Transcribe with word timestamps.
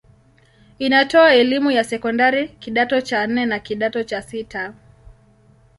Inatoa 0.79 1.33
elimu 1.33 1.71
ya 1.71 1.83
sekondari 1.83 2.47
kidato 2.49 3.01
cha 3.01 3.27
nne 3.27 3.45
na 3.45 3.59
kidato 3.59 4.03
cha 4.03 4.21
sita. 4.21 4.73